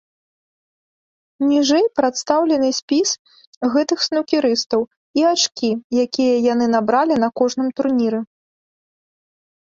[1.49, 3.09] Ніжэй прадстаўлены спіс
[3.75, 4.81] гэтых снукерыстаў
[5.19, 5.69] і ачкі,
[6.05, 8.19] якія яны набралі на кожным турніры.